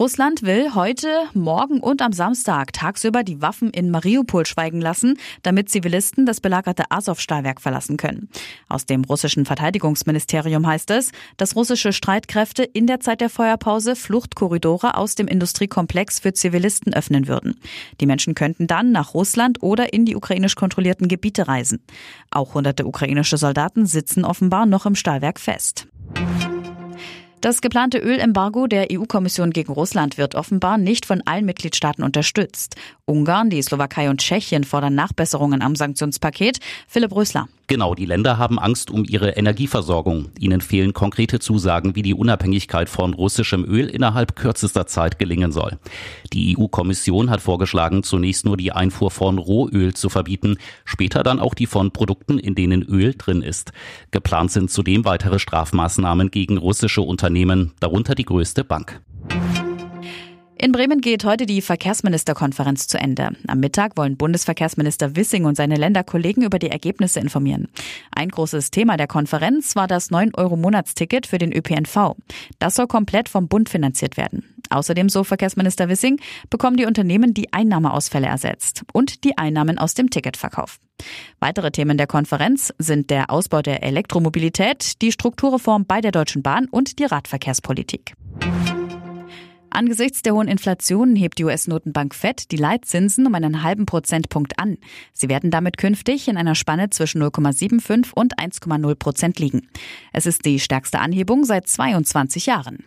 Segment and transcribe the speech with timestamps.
[0.00, 5.70] Russland will heute, morgen und am Samstag tagsüber die Waffen in Mariupol schweigen lassen, damit
[5.70, 8.28] Zivilisten das belagerte Azov-Stahlwerk verlassen können.
[8.68, 14.96] Aus dem russischen Verteidigungsministerium heißt es, dass russische Streitkräfte in der Zeit der Feuerpause Fluchtkorridore
[14.96, 17.58] aus dem Industriekomplex für Zivilisten öffnen würden.
[18.00, 21.82] Die Menschen könnten dann nach Russland oder in die ukrainisch kontrollierten Gebiete reisen.
[22.30, 25.88] Auch hunderte ukrainische Soldaten sitzen offenbar noch im Stahlwerk fest.
[27.40, 32.74] Das geplante Ölembargo der EU-Kommission gegen Russland wird offenbar nicht von allen Mitgliedstaaten unterstützt.
[33.04, 36.58] Ungarn, die Slowakei und Tschechien fordern Nachbesserungen am Sanktionspaket.
[36.88, 37.48] Philipp Rösler.
[37.68, 40.30] Genau, die Länder haben Angst um ihre Energieversorgung.
[40.40, 45.78] Ihnen fehlen konkrete Zusagen, wie die Unabhängigkeit von russischem Öl innerhalb kürzester Zeit gelingen soll.
[46.32, 51.52] Die EU-Kommission hat vorgeschlagen, zunächst nur die Einfuhr von Rohöl zu verbieten, später dann auch
[51.52, 53.72] die von Produkten, in denen Öl drin ist.
[54.12, 59.02] Geplant sind zudem weitere Strafmaßnahmen gegen russische Unternehmen, darunter die größte Bank.
[60.60, 63.30] In Bremen geht heute die Verkehrsministerkonferenz zu Ende.
[63.46, 67.68] Am Mittag wollen Bundesverkehrsminister Wissing und seine Länderkollegen über die Ergebnisse informieren.
[68.10, 72.16] Ein großes Thema der Konferenz war das 9-Euro-Monatsticket für den ÖPNV.
[72.58, 74.52] Das soll komplett vom Bund finanziert werden.
[74.68, 76.18] Außerdem, so Verkehrsminister Wissing,
[76.50, 80.80] bekommen die Unternehmen die Einnahmeausfälle ersetzt und die Einnahmen aus dem Ticketverkauf.
[81.38, 86.66] Weitere Themen der Konferenz sind der Ausbau der Elektromobilität, die Strukturreform bei der Deutschen Bahn
[86.68, 88.14] und die Radverkehrspolitik.
[89.70, 94.78] Angesichts der hohen Inflation hebt die US-Notenbank Fed die Leitzinsen um einen halben Prozentpunkt an.
[95.12, 99.68] Sie werden damit künftig in einer Spanne zwischen 0,75 und 1,0 Prozent liegen.
[100.12, 102.84] Es ist die stärkste Anhebung seit 22 Jahren.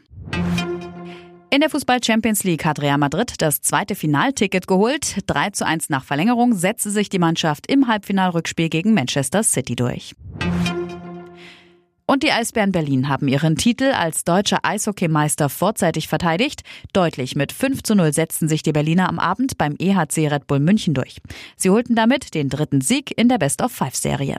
[1.54, 5.18] In der Fußball Champions League hat Real Madrid das zweite Finalticket geholt.
[5.28, 10.16] 3 zu 1 nach Verlängerung setzte sich die Mannschaft im Halbfinalrückspiel gegen Manchester City durch.
[12.12, 16.64] Und die Eisbären Berlin haben ihren Titel als deutscher Eishockeymeister vorzeitig verteidigt.
[16.92, 20.60] Deutlich mit 5 zu 0 setzten sich die Berliner am Abend beim EHC Red Bull
[20.60, 21.22] München durch.
[21.56, 24.36] Sie holten damit den dritten Sieg in der Best-of-Five-Serie.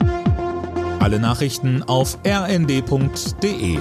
[1.00, 3.78] Alle Nachrichten auf rnd.de